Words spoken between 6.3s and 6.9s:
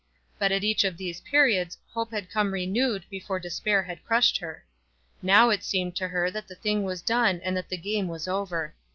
that the thing